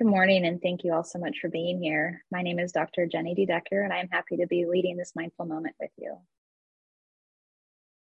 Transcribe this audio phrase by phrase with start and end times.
[0.00, 2.24] Good morning, and thank you all so much for being here.
[2.32, 3.06] My name is Dr.
[3.06, 6.16] Jenny DeDecker, and I'm happy to be leading this mindful moment with you.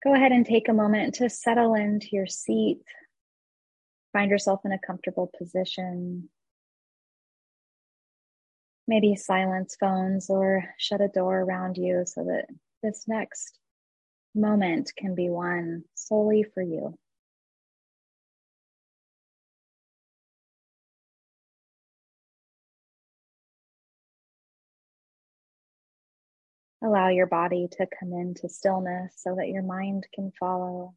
[0.02, 2.80] Go ahead and take a moment to settle into your seat.
[4.14, 6.30] Find yourself in a comfortable position.
[8.88, 12.46] Maybe silence phones or shut a door around you so that
[12.82, 13.60] this next
[14.34, 16.98] moment can be one solely for you.
[26.84, 30.96] Allow your body to come into stillness so that your mind can follow.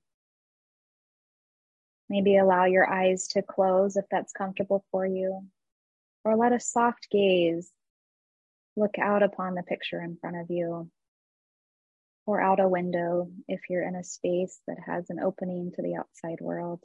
[2.09, 5.45] Maybe allow your eyes to close if that's comfortable for you,
[6.25, 7.71] or let a soft gaze
[8.75, 10.91] look out upon the picture in front of you,
[12.27, 15.95] or out a window if you're in a space that has an opening to the
[15.95, 16.81] outside world.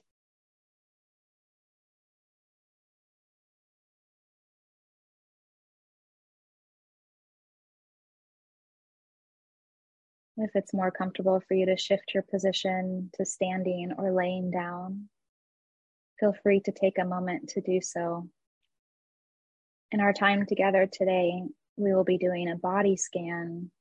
[10.37, 15.09] If it's more comfortable for you to shift your position to standing or laying down,
[16.19, 18.27] feel free to take a moment to do so.
[19.91, 21.43] In our time together today,
[21.75, 23.71] we will be doing a body scan,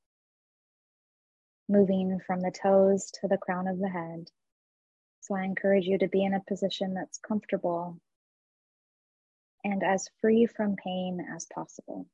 [1.69, 4.29] moving from the toes to the crown of the head.
[5.20, 8.01] So I encourage you to be in a position that's comfortable
[9.62, 12.09] and as free from pain as possible.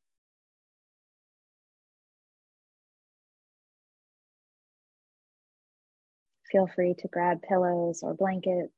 [6.51, 8.73] Feel free to grab pillows or blankets,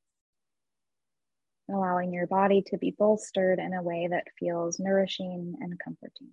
[1.69, 6.31] allowing your body to be bolstered in a way that feels nourishing and comforting.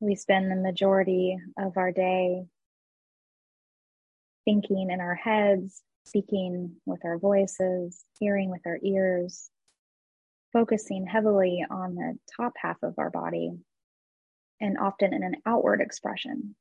[0.00, 2.46] We spend the majority of our day
[4.44, 9.50] thinking in our heads speaking with our voices, hearing with our ears,
[10.52, 13.52] focusing heavily on the top half of our body,
[14.60, 16.54] and often in an outward expression.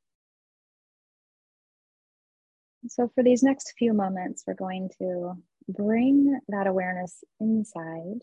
[2.87, 5.33] So, for these next few moments, we're going to
[5.67, 8.21] bring that awareness inside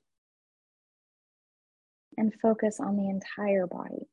[2.16, 4.06] and focus on the entire body.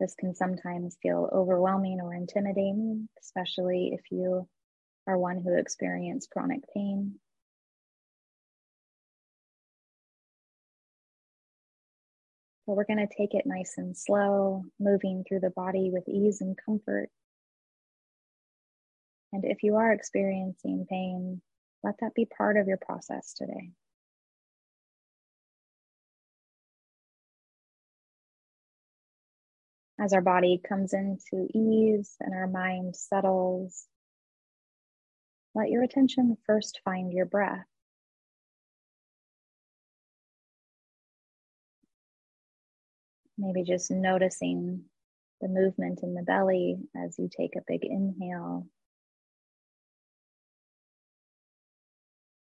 [0.00, 4.48] This can sometimes feel overwhelming or intimidating, especially if you
[5.06, 7.14] are one who experiences chronic pain.
[12.66, 16.40] But we're going to take it nice and slow, moving through the body with ease
[16.40, 17.10] and comfort.
[19.32, 21.42] And if you are experiencing pain,
[21.82, 23.72] let that be part of your process today.
[30.00, 33.86] As our body comes into ease and our mind settles,
[35.54, 37.66] let your attention first find your breath.
[43.38, 44.84] Maybe just noticing
[45.40, 48.66] the movement in the belly as you take a big inhale.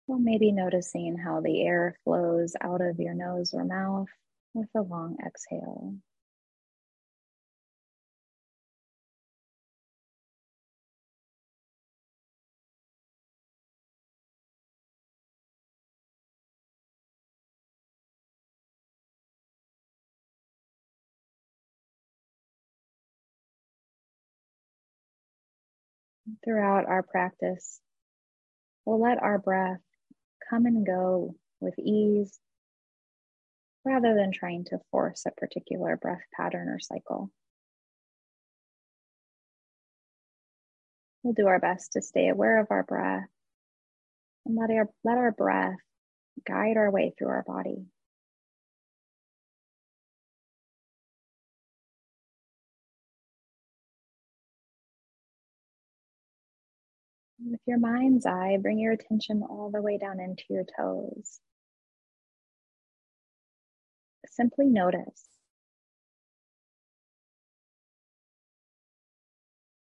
[0.07, 4.09] Or maybe noticing how the air flows out of your nose or mouth
[4.53, 5.95] with a long exhale.
[26.45, 27.81] Throughout our practice,
[28.85, 29.81] we'll let our breath
[30.49, 32.39] come and go with ease
[33.85, 37.31] rather than trying to force a particular breath pattern or cycle.
[41.23, 43.29] We'll do our best to stay aware of our breath
[44.47, 45.77] and let our, let our breath
[46.47, 47.87] guide our way through our body.
[57.45, 61.41] With your mind's eye, bring your attention all the way down into your toes.
[64.27, 65.29] Simply notice.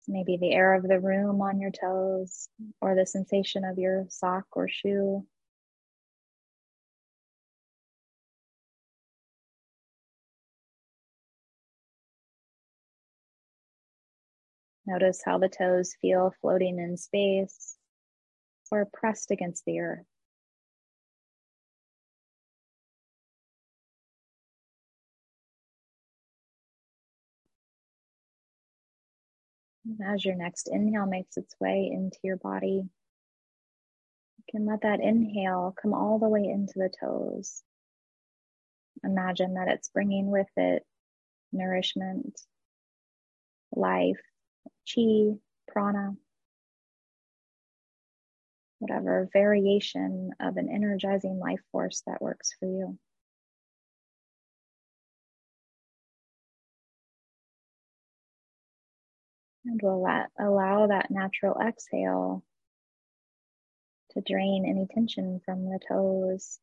[0.09, 2.49] Maybe the air of the room on your toes
[2.81, 5.27] or the sensation of your sock or shoe.
[14.89, 17.77] Notice how the toes feel floating in space
[18.71, 20.07] or pressed against the earth.
[30.03, 32.89] As your next inhale makes its way into your body,
[34.39, 37.63] you can let that inhale come all the way into the toes.
[39.05, 40.87] Imagine that it's bringing with it
[41.53, 42.41] nourishment,
[43.77, 44.23] life,
[44.95, 46.15] chi, prana,
[48.79, 52.99] whatever variation of an energizing life force that works for you.
[59.65, 62.43] And we'll let, allow that natural exhale
[64.13, 66.59] to drain any tension from the toes.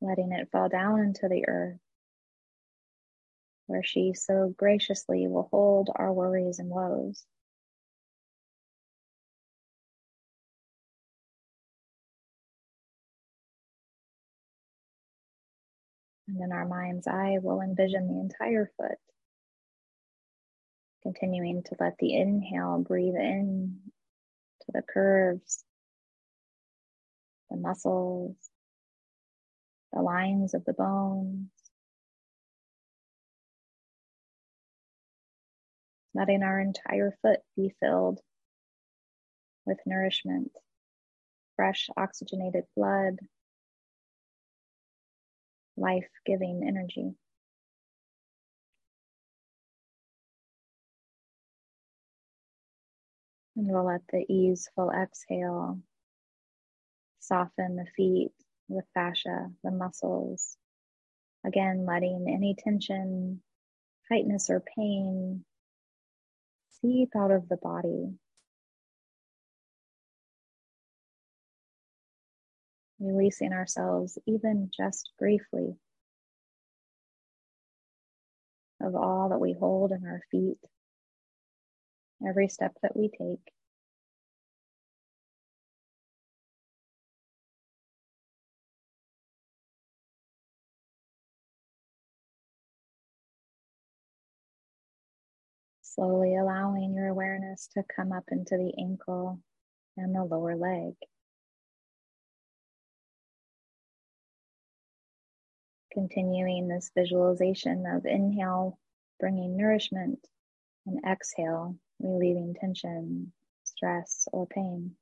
[0.00, 1.80] Letting it fall down into the earth,
[3.68, 7.22] where she so graciously will hold our worries and woes.
[16.26, 18.98] And in our mind's eye, we'll envision the entire foot.
[21.02, 23.78] Continuing to let the inhale breathe in
[24.62, 25.62] to the curves,
[27.50, 28.36] the muscles,
[29.92, 31.48] the lines of the bones.
[36.18, 38.18] Letting our entire foot be filled
[39.64, 40.50] with nourishment,
[41.54, 43.20] fresh oxygenated blood,
[45.76, 47.14] life giving energy.
[53.56, 55.78] And we'll let the easeful exhale
[57.20, 58.32] soften the feet,
[58.68, 60.56] the fascia, the muscles.
[61.46, 63.40] Again, letting any tension,
[64.08, 65.44] tightness, or pain
[66.82, 68.18] seep out of the body.
[73.00, 75.76] releasing ourselves even just briefly
[78.80, 80.58] of all that we hold in our feet,
[82.26, 83.52] every step that we take.
[95.98, 99.40] Slowly allowing your awareness to come up into the ankle
[99.96, 100.94] and the lower leg.
[105.92, 108.78] Continuing this visualization of inhale,
[109.18, 110.24] bringing nourishment,
[110.86, 113.32] and exhale, relieving tension,
[113.64, 114.94] stress, or pain.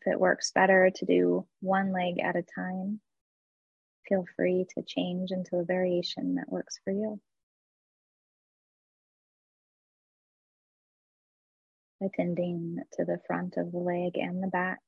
[0.00, 3.00] If it works better to do one leg at a time,
[4.08, 7.20] feel free to change into a variation that works for you.
[12.00, 14.78] attending to the front of the leg and the back.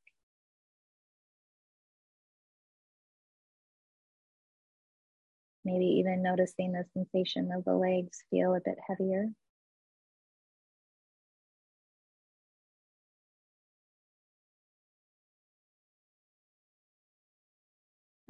[5.64, 9.28] Maybe even noticing the sensation of the legs feel a bit heavier.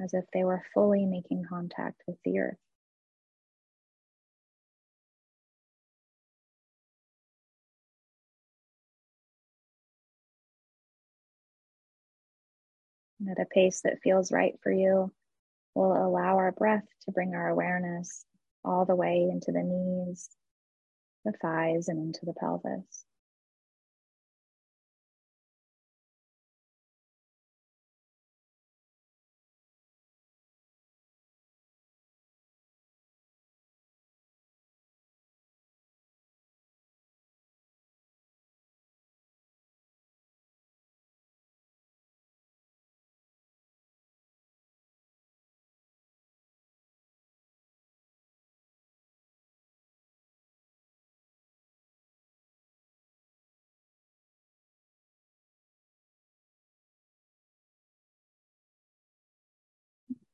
[0.03, 2.57] As if they were fully making contact with the earth.
[13.21, 15.13] And at a pace that feels right for you.
[15.75, 18.25] We'll allow our breath to bring our awareness
[18.65, 20.31] all the way into the knees,
[21.25, 23.05] the thighs, and into the pelvis.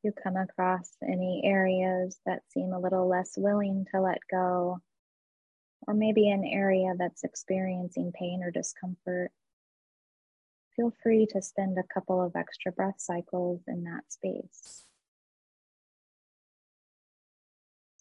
[0.07, 4.79] You come across any areas that seem a little less willing to let go,
[5.87, 9.33] or maybe an area that's experiencing pain or discomfort,
[10.77, 14.85] feel free to spend a couple of extra breath cycles in that space.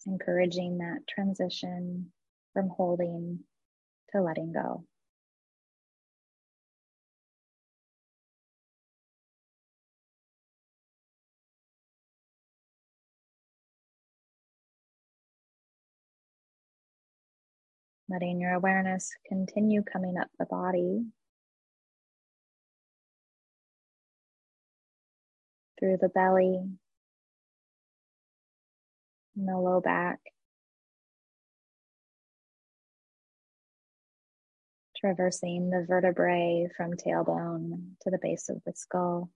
[0.06, 2.12] Encouraging that transition
[2.52, 3.40] from holding
[4.12, 4.84] to letting go.
[18.08, 21.06] Letting your awareness continue coming up the body
[25.78, 26.60] through the belly
[29.36, 30.20] and the low back.
[34.96, 39.30] Traversing the vertebrae from tailbone to the base of the skull.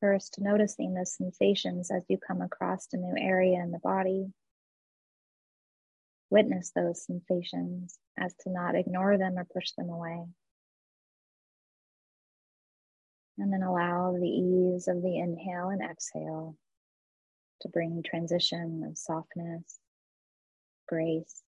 [0.00, 4.32] First, noticing the sensations as you come across a new area in the body.
[6.30, 10.24] Witness those sensations as to not ignore them or push them away.
[13.36, 16.56] And then allow the ease of the inhale and exhale
[17.60, 19.78] to bring transition of softness,
[20.88, 21.42] grace,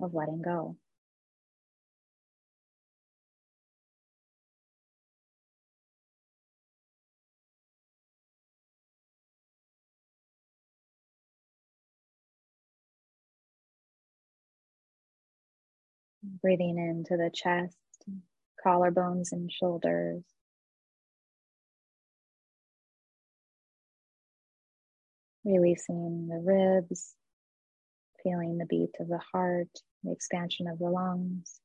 [0.00, 0.76] of letting go.
[16.42, 17.76] Breathing into the chest,
[18.64, 20.24] collarbones, and shoulders.
[25.44, 27.14] Releasing the ribs,
[28.22, 29.68] feeling the beat of the heart,
[30.02, 31.60] the expansion of the lungs.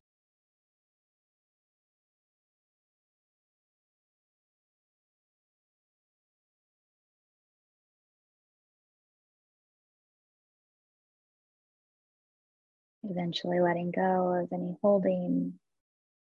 [13.04, 15.60] Eventually letting go of any holding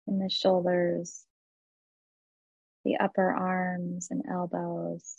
[0.07, 1.25] in the shoulders,
[2.85, 5.17] the upper arms and elbows.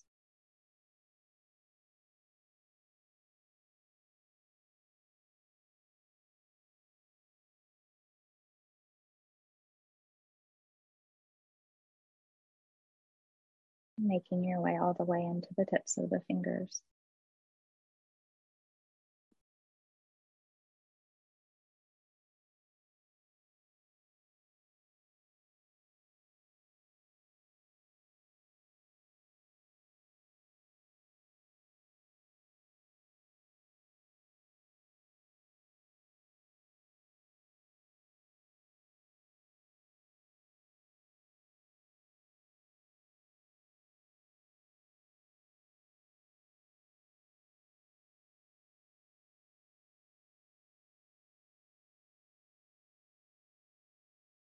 [14.01, 16.81] Making your way all the way into the tips of the fingers.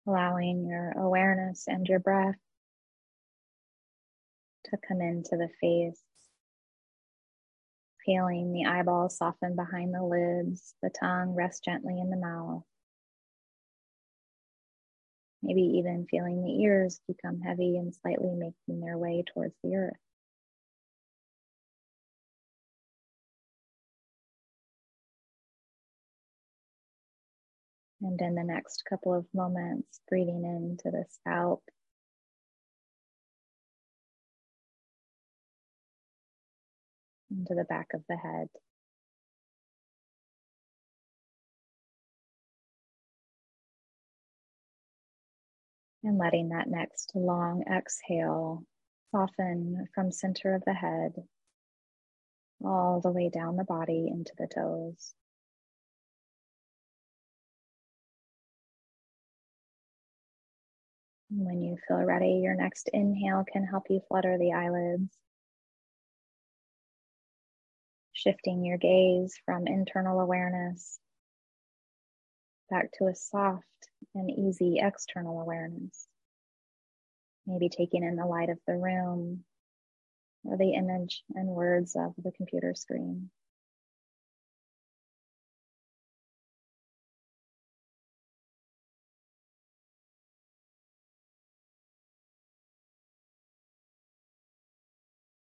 [0.07, 2.37] Allowing your awareness and your breath
[4.67, 6.01] to come into the face,
[8.05, 12.63] feeling the eyeballs soften behind the lids, the tongue rest gently in the mouth.
[15.43, 20.06] Maybe even feeling the ears become heavy and slightly making their way towards the earth.
[28.03, 31.63] And in the next couple of moments, breathing into the scalp.
[37.31, 38.49] Into the back of the head.
[46.05, 48.65] And letting that next long exhale
[49.11, 51.15] soften from center of the head
[52.65, 55.15] all the way down the body into the toes.
[61.39, 65.15] When you feel ready, your next inhale can help you flutter the eyelids.
[68.15, 70.99] Shifting your gaze from internal awareness
[72.71, 73.65] back to a soft
[74.15, 76.09] and easy external awareness.
[77.47, 79.45] Maybe taking in the light of the room
[80.43, 83.29] or the image and words of the computer screen.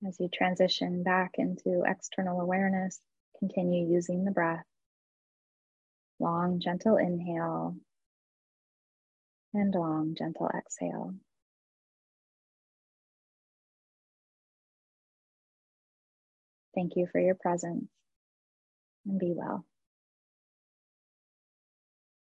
[0.08, 3.01] As you transition back into external awareness,
[3.39, 4.65] continue using the breath.
[6.20, 7.75] Long, gentle inhale
[9.53, 11.15] and long, gentle exhale.
[16.75, 17.89] Thank you for your presence.
[19.06, 19.65] and be well.